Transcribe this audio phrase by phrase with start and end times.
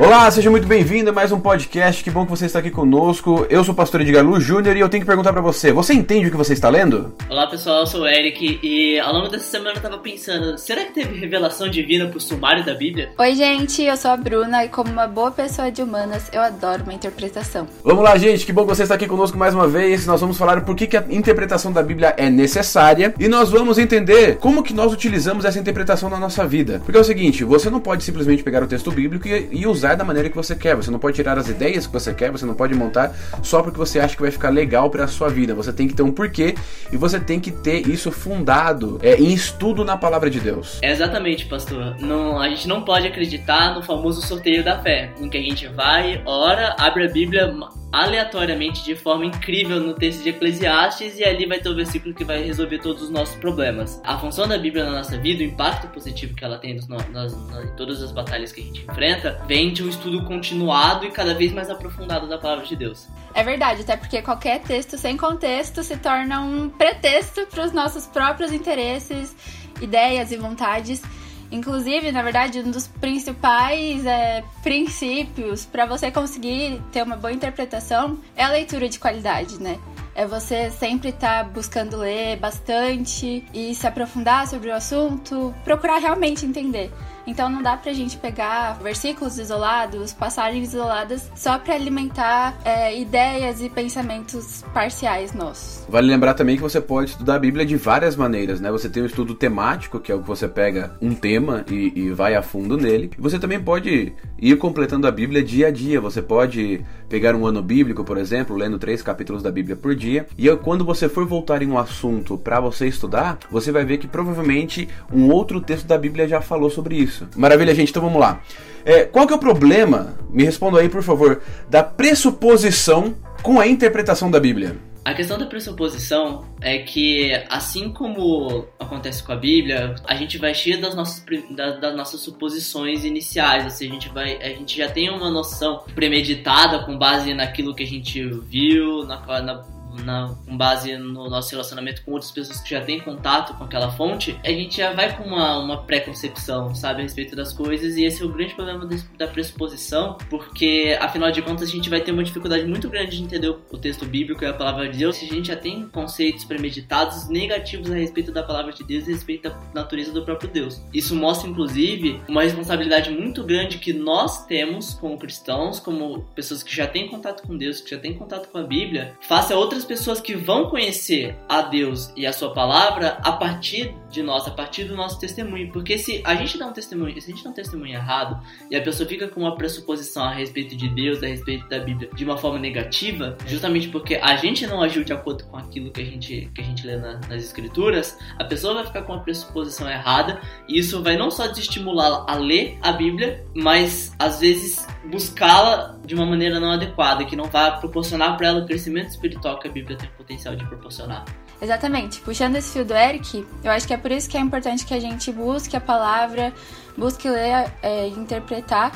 [0.00, 2.02] Olá, seja muito bem-vindo a mais um podcast.
[2.02, 3.46] Que bom que você está aqui conosco.
[3.50, 5.92] Eu sou o pastor Edgar Lu Júnior e eu tenho que perguntar para você: você
[5.92, 7.14] entende o que você está lendo?
[7.28, 10.86] Olá pessoal, eu sou o Eric e ao longo dessa semana eu tava pensando: será
[10.86, 13.10] que teve revelação divina pro sumário da Bíblia?
[13.18, 16.82] Oi, gente, eu sou a Bruna e, como uma boa pessoa de humanas, eu adoro
[16.82, 17.68] uma interpretação.
[17.84, 20.06] Vamos lá, gente, que bom que você está aqui conosco mais uma vez.
[20.06, 23.76] Nós vamos falar por que, que a interpretação da Bíblia é necessária e nós vamos
[23.76, 26.80] entender como que nós utilizamos essa interpretação na nossa vida.
[26.86, 29.94] Porque é o seguinte: você não pode simplesmente pegar o texto bíblico e, e usar
[29.96, 30.74] da maneira que você quer.
[30.76, 33.78] Você não pode tirar as ideias que você quer, você não pode montar só porque
[33.78, 35.54] você acha que vai ficar legal para a sua vida.
[35.54, 36.54] Você tem que ter um porquê
[36.92, 40.78] e você tem que ter isso fundado é, em estudo na palavra de Deus.
[40.82, 41.96] Exatamente, pastor.
[42.00, 45.66] Não, a gente não pode acreditar no famoso sorteio da fé, em que a gente
[45.68, 47.52] vai, ora, abre a Bíblia
[47.92, 52.24] aleatoriamente de forma incrível no texto de Eclesiastes e ali vai ter o versículo que
[52.24, 54.00] vai resolver todos os nossos problemas.
[54.04, 57.10] A função da Bíblia na nossa vida, o impacto positivo que ela tem nos, nas,
[57.10, 61.10] nas, em todas as batalhas que a gente enfrenta, vem de um estudo continuado e
[61.10, 63.08] cada vez mais aprofundado da palavra de Deus.
[63.34, 68.06] É verdade, até porque qualquer texto sem contexto se torna um pretexto para os nossos
[68.06, 69.34] próprios interesses,
[69.80, 71.02] ideias e vontades.
[71.50, 78.18] Inclusive, na verdade, um dos principais é, princípios para você conseguir ter uma boa interpretação
[78.36, 79.78] é a leitura de qualidade, né?
[80.14, 85.98] É você sempre estar tá buscando ler bastante e se aprofundar sobre o assunto, procurar
[85.98, 86.92] realmente entender.
[87.26, 93.60] Então não dá pra gente pegar versículos isolados, passagens isoladas, só para alimentar é, ideias
[93.60, 95.84] e pensamentos parciais nossos.
[95.88, 98.70] Vale lembrar também que você pode estudar a Bíblia de várias maneiras, né?
[98.70, 102.10] Você tem o estudo temático, que é o que você pega um tema e, e
[102.10, 103.10] vai a fundo nele.
[103.18, 106.00] Você também pode ir completando a Bíblia dia a dia.
[106.00, 110.26] Você pode pegar um ano bíblico, por exemplo, lendo três capítulos da Bíblia por dia.
[110.38, 114.06] E quando você for voltar em um assunto para você estudar, você vai ver que
[114.06, 117.28] provavelmente um outro texto da Bíblia já falou sobre isso isso.
[117.36, 117.90] Maravilha, gente.
[117.90, 118.40] Então vamos lá.
[118.84, 123.66] É, qual que é o problema, me responda aí, por favor, da pressuposição com a
[123.66, 124.76] interpretação da Bíblia?
[125.02, 130.54] A questão da pressuposição é que, assim como acontece com a Bíblia, a gente vai
[130.54, 134.90] cheio das nossas, das, das nossas suposições iniciais, assim, a gente, vai, a gente já
[134.90, 139.64] tem uma noção premeditada com base naquilo que a gente viu, na, na
[140.04, 143.90] na, com base no nosso relacionamento com outras pessoas que já têm contato com aquela
[143.90, 148.04] fonte, a gente já vai com uma, uma pré-concepção, sabe, a respeito das coisas, e
[148.04, 152.12] esse é o grande problema da pressuposição, porque afinal de contas a gente vai ter
[152.12, 155.26] uma dificuldade muito grande de entender o texto bíblico e a palavra de Deus se
[155.26, 159.14] a gente já tem conceitos premeditados negativos a respeito da palavra de Deus e a
[159.14, 160.82] respeito da natureza do próprio Deus.
[160.92, 166.74] Isso mostra, inclusive, uma responsabilidade muito grande que nós temos como cristãos, como pessoas que
[166.74, 169.84] já têm contato com Deus, que já têm contato com a Bíblia, face a outras
[169.90, 174.52] pessoas que vão conhecer a Deus e a sua palavra a partir de nós, a
[174.52, 175.72] partir do nosso testemunho.
[175.72, 178.40] Porque se a gente dá um testemunho, se a gente dá um testemunho errado
[178.70, 182.08] e a pessoa fica com uma pressuposição a respeito de Deus, a respeito da Bíblia,
[182.14, 186.02] de uma forma negativa, justamente porque a gente não agiu de acordo com aquilo que
[186.02, 189.24] a gente, que a gente lê na, nas escrituras, a pessoa vai ficar com uma
[189.24, 194.86] pressuposição errada e isso vai não só desestimulá-la a ler a Bíblia, mas às vezes
[195.10, 199.58] buscá-la de uma maneira não adequada, que não vai proporcionar para ela o crescimento espiritual
[199.58, 201.24] que a Bíblia tem o potencial de proporcionar.
[201.60, 202.20] Exatamente.
[202.20, 204.94] Puxando esse fio do Eric, eu acho que é por isso que é importante que
[204.94, 206.52] a gente busque a palavra,
[206.96, 208.92] busque ler é, e interpretar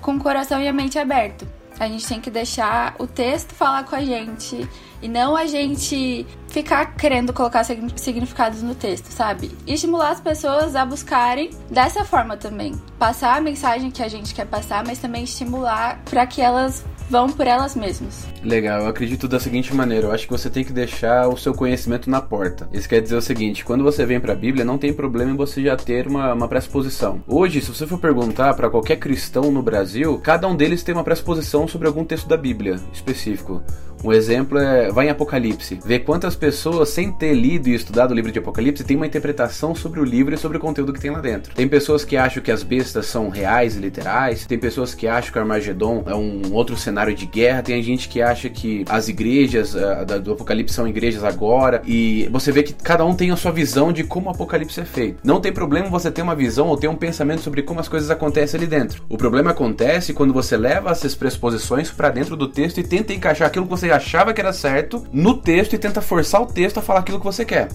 [0.00, 1.46] com o coração e a mente aberto.
[1.78, 4.68] A gente tem que deixar o texto falar com a gente
[5.00, 9.50] e não a gente ficar querendo colocar significados no texto, sabe?
[9.66, 12.74] E estimular as pessoas a buscarem dessa forma também.
[12.98, 17.28] Passar a mensagem que a gente quer passar, mas também estimular para que elas vão
[17.28, 18.26] por elas mesmas.
[18.42, 21.54] Legal, eu acredito da seguinte maneira: eu acho que você tem que deixar o seu
[21.54, 22.68] conhecimento na porta.
[22.72, 25.36] Isso quer dizer o seguinte: quando você vem para a Bíblia, não tem problema em
[25.36, 27.22] você já ter uma, uma pressuposição.
[27.26, 31.04] Hoje, se você for perguntar para qualquer cristão no Brasil, cada um deles tem uma
[31.04, 33.62] pressuposição sobre algum texto da Bíblia específico.
[34.04, 35.78] Um exemplo é vai em Apocalipse.
[35.84, 39.74] Vê quantas pessoas, sem ter lido e estudado o livro de Apocalipse, tem uma interpretação
[39.74, 41.54] sobre o livro e sobre o conteúdo que tem lá dentro.
[41.54, 45.32] Tem pessoas que acham que as bestas são reais e literais, tem pessoas que acham
[45.32, 49.08] que o Armagedon é um outro cenário de guerra, tem gente que acha que as
[49.08, 53.36] igrejas uh, do Apocalipse são igrejas agora, e você vê que cada um tem a
[53.36, 55.20] sua visão de como o Apocalipse é feito.
[55.24, 58.10] Não tem problema você ter uma visão ou ter um pensamento sobre como as coisas
[58.10, 59.02] acontecem ali dentro.
[59.08, 63.48] O problema acontece quando você leva essas pressuposições para dentro do texto e tenta encaixar
[63.48, 67.00] aquilo que achava que era certo no texto e tenta forçar o texto a falar
[67.00, 67.68] aquilo que você quer.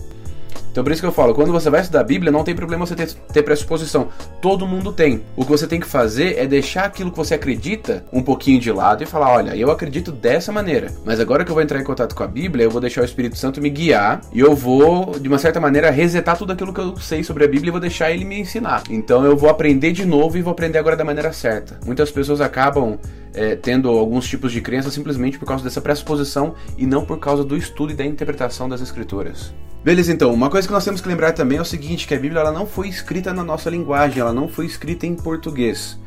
[0.74, 2.83] Então por isso que eu falo, quando você vai estudar a Bíblia, não tem problema
[2.83, 4.07] você ter, ter pressuposição.
[4.42, 5.24] Todo mundo tem.
[5.36, 8.71] O que você tem que fazer é deixar aquilo que você acredita um pouquinho de
[8.71, 10.92] lado e falar, olha, eu acredito dessa maneira.
[11.06, 13.06] Mas agora que eu vou entrar em contato com a Bíblia, eu vou deixar o
[13.06, 16.81] Espírito Santo me guiar e eu vou, de uma certa maneira, resetar tudo aquilo que
[16.81, 18.81] eu sei sobre a Bíblia e vou deixar ele me ensinar.
[18.89, 21.80] Então eu vou aprender de novo e vou aprender agora da maneira certa.
[21.86, 22.98] Muitas pessoas acabam
[23.33, 27.44] é, tendo alguns tipos de crença simplesmente por causa dessa pressuposição e não por causa
[27.44, 29.53] do estudo e da interpretação das escrituras.
[29.83, 32.19] Beleza, então, uma coisa que nós temos que lembrar também é o seguinte, que a
[32.19, 36.00] Bíblia ela não foi escrita na nossa linguagem, ela não foi escrita em português.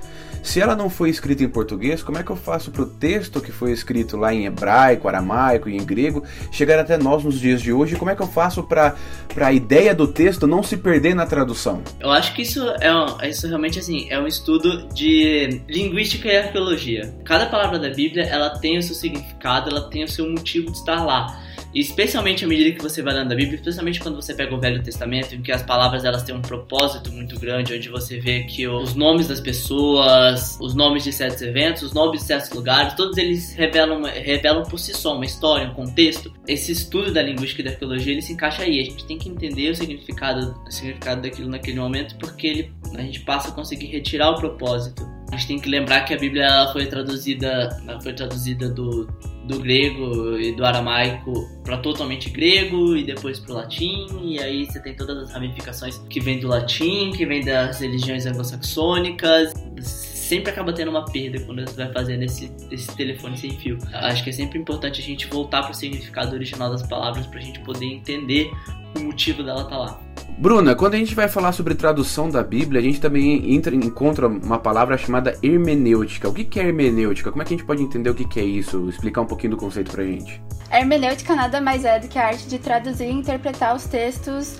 [0.47, 3.41] Se ela não foi escrita em português, como é que eu faço para o texto
[3.41, 6.23] que foi escrito lá em hebraico, aramaico e em grego
[6.53, 7.97] chegar até nós nos dias de hoje?
[7.97, 8.95] Como é que eu faço para
[9.39, 11.83] a ideia do texto não se perder na tradução?
[11.99, 16.37] Eu acho que isso é um, isso realmente assim é um estudo de linguística e
[16.37, 17.13] arqueologia.
[17.25, 20.79] Cada palavra da Bíblia ela tem o seu significado, ela tem o seu motivo de
[20.79, 21.43] estar lá
[21.81, 24.83] especialmente à medida que você vai lendo a Bíblia, especialmente quando você pega o Velho
[24.83, 28.67] Testamento, em que as palavras elas têm um propósito muito grande, onde você vê que
[28.67, 33.19] os nomes das pessoas, os nomes de certos eventos, os nomes de certos lugares, todos
[33.19, 36.33] eles revelam, revelam por si só uma história, um contexto.
[36.47, 38.81] Esse estudo da linguística e da arqueologia ele se encaixa aí.
[38.81, 43.03] A gente tem que entender o significado, o significado daquilo naquele momento, porque ele, a
[43.03, 45.07] gente passa a conseguir retirar o propósito.
[45.33, 49.09] A gente tem que lembrar que a Bíblia ela foi traduzida, ela foi traduzida do
[49.47, 54.67] do grego e do aramaico para totalmente grego e depois para o latim e aí
[54.67, 59.53] você tem todas as ramificações que vem do latim, que vem das religiões anglo-saxônicas.
[59.81, 63.79] Sempre acaba tendo uma perda quando você vai fazendo esse, esse telefone sem fio.
[63.93, 67.39] Acho que é sempre importante a gente voltar para o significado original das palavras para
[67.39, 68.51] a gente poder entender
[68.97, 70.06] o motivo dela estar tá lá.
[70.39, 74.29] Bruna, quando a gente vai falar sobre tradução da Bíblia, a gente também entra, encontra
[74.29, 76.29] uma palavra chamada hermenêutica.
[76.29, 77.31] O que é hermenêutica?
[77.31, 78.87] Como é que a gente pode entender o que é isso?
[78.89, 80.43] Explicar um pouquinho do conceito pra gente.
[80.71, 84.59] A hermenêutica nada mais é do que a arte de traduzir e interpretar os textos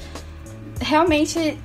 [0.81, 1.59] realmente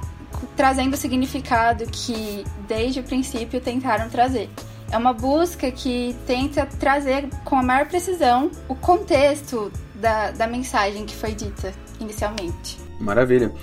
[0.57, 4.49] trazendo o significado que desde o princípio tentaram trazer.
[4.91, 11.05] É uma busca que tenta trazer com a maior precisão o contexto da, da mensagem
[11.05, 12.77] que foi dita inicialmente.
[12.99, 13.53] Maravilha.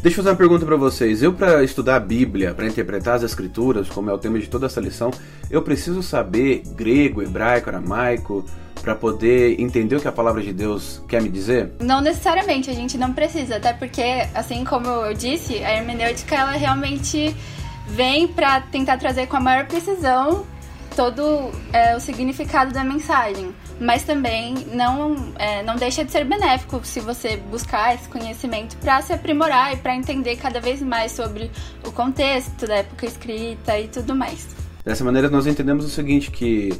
[0.00, 1.24] Deixa eu fazer uma pergunta para vocês.
[1.24, 4.66] Eu, para estudar a Bíblia, para interpretar as Escrituras, como é o tema de toda
[4.66, 5.10] essa lição,
[5.50, 8.44] eu preciso saber grego, hebraico, aramaico,
[8.80, 11.72] para poder entender o que a palavra de Deus quer me dizer?
[11.80, 16.52] Não necessariamente, a gente não precisa, até porque, assim como eu disse, a hermenêutica ela
[16.52, 17.34] realmente
[17.88, 20.46] vem para tentar trazer com a maior precisão
[20.98, 26.80] todo é, o significado da mensagem mas também não, é, não deixa de ser benéfico
[26.82, 31.50] se você buscar esse conhecimento para se aprimorar e para entender cada vez mais sobre
[31.86, 34.48] o contexto da época escrita e tudo mais.
[34.84, 36.72] Dessa maneira, nós entendemos o seguinte: que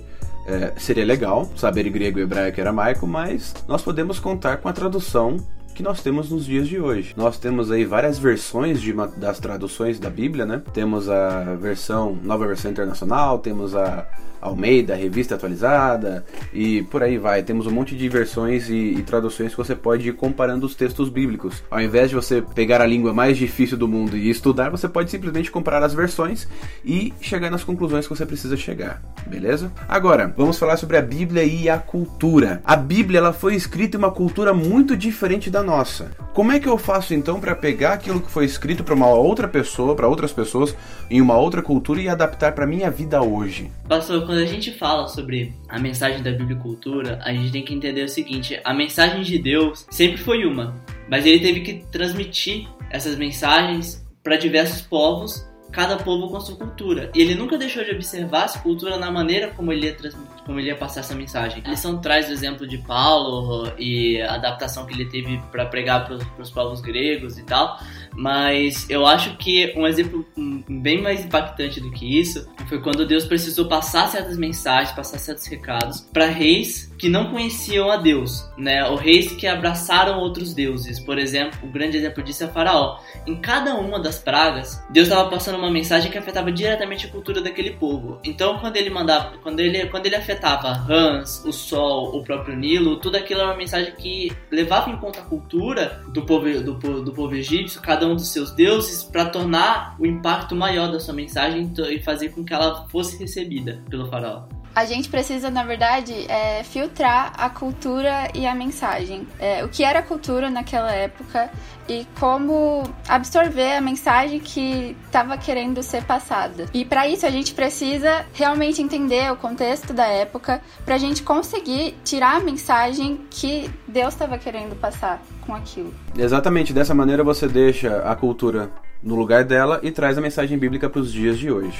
[0.46, 5.36] é, seria legal saber grego, hebraico e aramaico, mas nós podemos contar com a tradução
[5.78, 7.14] que nós temos nos dias de hoje.
[7.16, 10.60] Nós temos aí várias versões de uma, das traduções da Bíblia, né?
[10.74, 14.04] Temos a versão, nova versão internacional, temos a
[14.40, 17.42] Almeida, revista atualizada e por aí vai.
[17.42, 21.08] Temos um monte de versões e, e, traduções que você pode ir comparando os textos
[21.08, 21.62] bíblicos.
[21.70, 25.10] Ao invés de você pegar a língua mais difícil do mundo e estudar, você pode
[25.10, 26.48] simplesmente comparar as versões
[26.84, 29.72] e chegar nas conclusões que você precisa chegar, beleza?
[29.88, 32.60] Agora, vamos falar sobre a Bíblia e a cultura.
[32.64, 36.10] A Bíblia ela foi escrita em uma cultura muito diferente da nossa.
[36.38, 39.48] Como é que eu faço então para pegar aquilo que foi escrito para uma outra
[39.48, 40.72] pessoa, para outras pessoas
[41.10, 43.72] em uma outra cultura e adaptar para minha vida hoje?
[43.88, 48.04] Pastor, quando a gente fala sobre a mensagem da biblicultura, a gente tem que entender
[48.04, 50.80] o seguinte: a mensagem de Deus sempre foi uma,
[51.10, 57.10] mas ele teve que transmitir essas mensagens para diversos povos cada povo com sua cultura.
[57.14, 59.96] E ele nunca deixou de observar essa cultura na maneira como ele ia,
[60.44, 61.62] como ele ia passar essa mensagem.
[61.64, 66.06] A lição traz o exemplo de Paulo e a adaptação que ele teve para pregar
[66.06, 67.78] para os povos gregos e tal,
[68.14, 70.26] mas eu acho que um exemplo
[70.68, 75.46] bem mais impactante do que isso foi quando Deus precisou passar certas mensagens, passar certos
[75.46, 78.84] recados para reis que não conheciam a Deus, né?
[78.88, 80.98] Ou reis que abraçaram outros deuses.
[80.98, 82.98] Por exemplo, o grande exemplo disso é Faraó.
[83.26, 87.40] Em cada uma das pragas, Deus estava passando uma mensagem que afetava diretamente a cultura
[87.40, 88.18] daquele povo.
[88.24, 92.96] Então, quando ele mandava, quando ele, quando ele afetava rãs, o sol, o próprio Nilo,
[92.96, 97.12] tudo aquilo era uma mensagem que levava em conta a cultura do povo do, do
[97.12, 101.72] povo egípcio, cada um dos seus deuses, para tornar o impacto maior da sua mensagem
[101.90, 104.57] e fazer com que ela fosse recebida pelo faraó.
[104.78, 109.26] A gente precisa, na verdade, é, filtrar a cultura e a mensagem.
[109.40, 111.50] É, o que era cultura naquela época
[111.88, 116.66] e como absorver a mensagem que estava querendo ser passada.
[116.72, 121.24] E para isso a gente precisa realmente entender o contexto da época para a gente
[121.24, 125.92] conseguir tirar a mensagem que Deus estava querendo passar com aquilo.
[126.16, 128.70] Exatamente, dessa maneira você deixa a cultura
[129.02, 131.78] no lugar dela e traz a mensagem bíblica para os dias de hoje.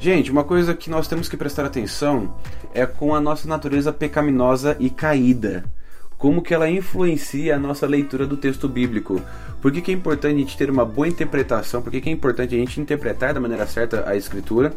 [0.00, 2.32] Gente, uma coisa que nós temos que prestar atenção
[2.72, 5.64] é com a nossa natureza pecaminosa e caída.
[6.18, 9.22] Como que ela influencia a nossa leitura do texto bíblico.
[9.62, 11.80] Por que, que é importante a gente ter uma boa interpretação?
[11.80, 14.72] Por que, que é importante a gente interpretar da maneira certa a escritura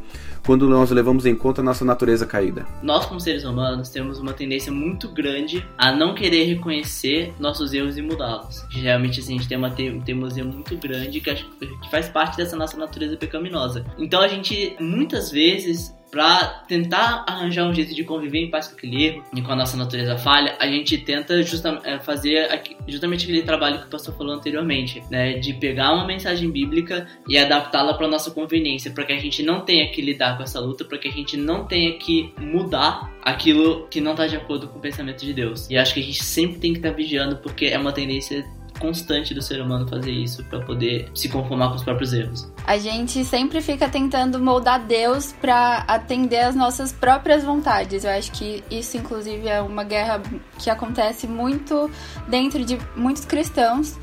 [0.45, 2.65] quando nós levamos em conta a nossa natureza caída?
[2.83, 7.97] Nós, como seres humanos, temos uma tendência muito grande a não querer reconhecer nossos erros
[7.97, 8.63] e mudá-los.
[8.69, 12.77] Geralmente, assim, a gente tem uma teimosia muito grande que, que faz parte dessa nossa
[12.77, 13.83] natureza pecaminosa.
[13.97, 18.75] Então, a gente, muitas vezes, para tentar arranjar um jeito de conviver em paz com
[18.75, 23.23] aquele erro e com a nossa natureza falha, a gente tenta justamente é, fazer justamente
[23.23, 27.93] aquele trabalho que o pastor falou anteriormente, né, de pegar uma mensagem bíblica e adaptá-la
[27.93, 30.97] para nossa conveniência, para que a gente não tenha que lidar com essa luta, para
[30.97, 34.81] que a gente não tenha que mudar aquilo que não está de acordo com o
[34.81, 35.69] pensamento de Deus.
[35.69, 38.43] E acho que a gente sempre tem que estar tá vigiando porque é uma tendência
[38.81, 42.51] constante do ser humano fazer isso para poder se conformar com os próprios erros.
[42.65, 48.03] A gente sempre fica tentando moldar Deus para atender às nossas próprias vontades.
[48.03, 50.21] Eu acho que isso, inclusive, é uma guerra
[50.57, 51.89] que acontece muito
[52.27, 53.97] dentro de muitos cristãos.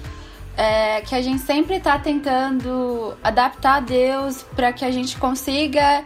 [0.56, 6.02] É, que a gente sempre está tentando adaptar Deus para que a gente consiga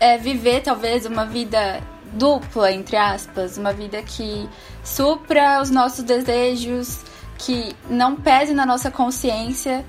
[0.00, 1.80] é, viver talvez uma vida
[2.12, 4.48] dupla, entre aspas, uma vida que
[4.82, 7.04] supra os nossos desejos,
[7.44, 9.84] que não pese na nossa consciência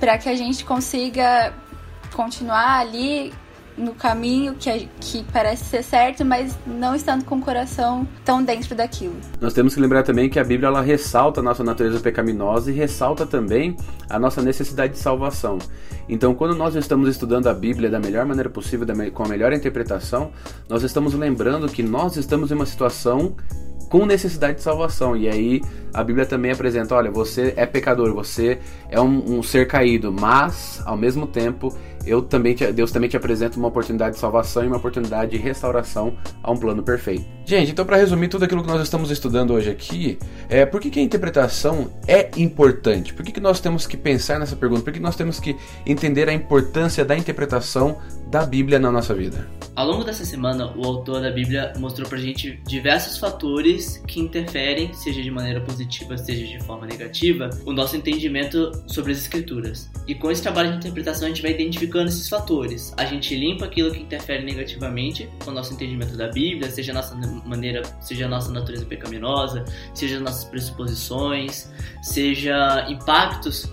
[0.00, 1.52] para que a gente consiga
[2.12, 3.32] continuar ali
[3.76, 8.74] no caminho que, que parece ser certo, mas não estando com o coração tão dentro
[8.74, 9.16] daquilo.
[9.40, 12.74] Nós temos que lembrar também que a Bíblia ela ressalta a nossa natureza pecaminosa e
[12.74, 13.76] ressalta também
[14.10, 15.58] a nossa necessidade de salvação.
[16.08, 20.32] Então, quando nós estamos estudando a Bíblia da melhor maneira possível, com a melhor interpretação,
[20.68, 23.34] nós estamos lembrando que nós estamos em uma situação
[23.88, 25.16] com necessidade de salvação.
[25.16, 25.62] E aí
[25.92, 28.58] a Bíblia também apresenta: olha, você é pecador, você
[28.88, 33.16] é um, um ser caído, mas ao mesmo tempo eu também te, Deus também te
[33.16, 37.24] apresenta uma oportunidade de salvação e uma oportunidade de restauração a um plano perfeito.
[37.44, 40.18] Gente, então para resumir tudo aquilo que nós estamos estudando hoje aqui,
[40.48, 43.14] é por que, que a interpretação é importante?
[43.14, 44.82] Por que, que nós temos que pensar nessa pergunta?
[44.82, 45.56] Por que nós temos que
[45.86, 49.46] entender a importância da interpretação da Bíblia na nossa vida?
[49.74, 54.92] Ao longo dessa semana, o autor da Bíblia mostrou pra gente diversos fatores que interferem,
[54.92, 55.81] seja de maneira positiva,
[56.18, 59.90] seja de forma negativa, o nosso entendimento sobre as escrituras.
[60.06, 62.92] E com esse trabalho de interpretação, a gente vai identificando esses fatores.
[62.96, 66.94] A gente limpa aquilo que interfere negativamente com o nosso entendimento da Bíblia, seja a
[66.94, 71.70] nossa maneira, seja a nossa natureza pecaminosa, seja as nossas pressuposições,
[72.02, 73.70] seja impactos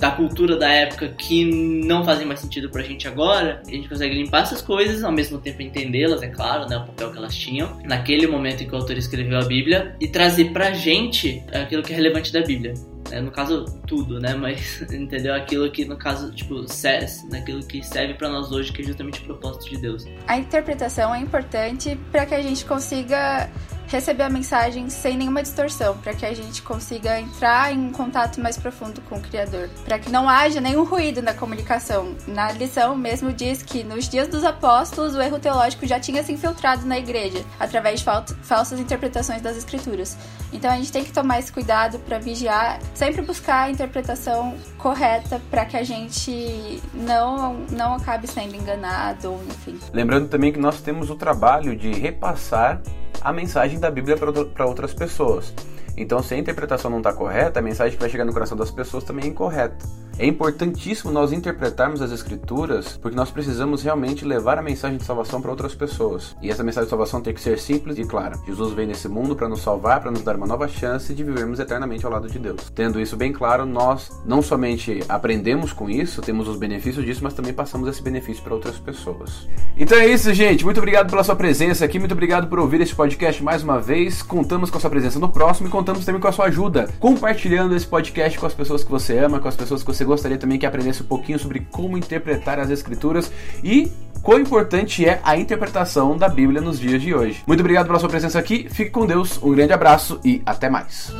[0.00, 4.14] da cultura da época que não fazem mais sentido pra gente agora, a gente consegue
[4.14, 7.78] limpar essas coisas, ao mesmo tempo entendê-las, é claro, né, o papel que elas tinham,
[7.84, 11.92] naquele momento em que o autor escreveu a Bíblia, e trazer pra gente aquilo que
[11.92, 12.72] é relevante da Bíblia.
[13.10, 14.34] É, no caso, tudo, né?
[14.34, 15.34] Mas, entendeu?
[15.34, 19.20] Aquilo que, no caso, tipo, serve, naquilo que serve para nós hoje, que é justamente
[19.20, 20.06] o propósito de Deus.
[20.26, 23.50] A interpretação é importante para que a gente consiga
[23.90, 28.40] receber a mensagem sem nenhuma distorção, para que a gente consiga entrar em um contato
[28.40, 32.14] mais profundo com o Criador, para que não haja nenhum ruído na comunicação.
[32.26, 36.32] Na lição mesmo diz que nos dias dos apóstolos o erro teológico já tinha se
[36.32, 38.06] infiltrado na igreja através de
[38.42, 40.16] falsas interpretações das escrituras.
[40.52, 45.40] Então a gente tem que tomar esse cuidado para vigiar, sempre buscar a interpretação correta
[45.50, 49.78] para que a gente não não acabe sendo enganado enfim.
[49.92, 52.80] Lembrando também que nós temos o trabalho de repassar
[53.20, 55.52] a mensagem da Bíblia para outras pessoas.
[55.96, 58.70] Então, se a interpretação não está correta, a mensagem que vai chegar no coração das
[58.70, 59.84] pessoas também é incorreta.
[60.20, 65.40] É importantíssimo nós interpretarmos as escrituras, porque nós precisamos realmente levar a mensagem de salvação
[65.40, 66.36] para outras pessoas.
[66.42, 68.38] E essa mensagem de salvação tem que ser simples e clara.
[68.44, 71.58] Jesus veio nesse mundo para nos salvar, para nos dar uma nova chance de vivermos
[71.58, 72.70] eternamente ao lado de Deus.
[72.74, 77.32] Tendo isso bem claro, nós não somente aprendemos com isso, temos os benefícios disso, mas
[77.32, 79.48] também passamos esse benefício para outras pessoas.
[79.74, 80.66] Então é isso, gente.
[80.66, 84.20] Muito obrigado pela sua presença aqui, muito obrigado por ouvir esse podcast mais uma vez.
[84.20, 87.74] Contamos com a sua presença no próximo e contamos também com a sua ajuda, compartilhando
[87.74, 90.58] esse podcast com as pessoas que você ama, com as pessoas que você gostaria também
[90.58, 93.90] que aprendesse um pouquinho sobre como interpretar as escrituras e
[94.22, 97.42] quão importante é a interpretação da Bíblia nos dias de hoje.
[97.46, 101.12] Muito obrigado pela sua presença aqui, fique com Deus, um grande abraço e até mais.